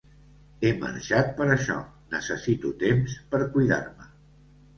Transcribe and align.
He 0.63 0.69
marxat 0.83 1.29
per 1.39 1.47
això, 1.55 1.75
necessito 2.15 2.73
temps 2.85 3.19
per 3.35 3.43
cuidar-me. 3.53 4.11